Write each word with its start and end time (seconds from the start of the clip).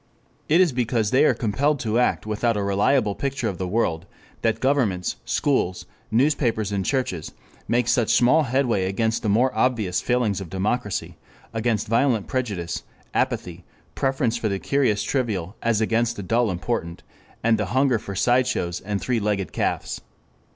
It 0.49 0.59
is 0.61 0.71
because 0.71 1.11
they 1.11 1.25
are 1.25 1.35
compelled 1.35 1.79
to 1.81 1.99
act 1.99 2.25
without 2.25 2.57
a 2.57 2.63
reliable 2.63 3.13
picture 3.13 3.47
of 3.47 3.59
the 3.59 3.67
world, 3.67 4.07
that 4.41 4.59
governments, 4.59 5.17
schools, 5.25 5.85
newspapers 6.09 6.71
and 6.71 6.83
churches 6.83 7.33
make 7.67 7.87
such 7.87 8.09
small 8.09 8.41
headway 8.45 8.85
against 8.85 9.21
the 9.21 9.29
more 9.29 9.55
obvious 9.55 10.01
failings 10.01 10.41
of 10.41 10.49
democracy, 10.49 11.17
against 11.53 11.85
violent 11.87 12.25
prejudice, 12.25 12.81
apathy, 13.13 13.63
preference 13.93 14.37
for 14.37 14.49
the 14.49 14.57
curious 14.57 15.03
trivial 15.03 15.55
as 15.61 15.81
against 15.81 16.15
the 16.15 16.23
dull 16.23 16.49
important, 16.49 17.03
and 17.43 17.59
the 17.59 17.65
hunger 17.65 17.99
for 17.99 18.15
sideshows 18.15 18.81
and 18.81 19.01
three 19.01 19.19
legged 19.19 19.51
calves. 19.53 20.01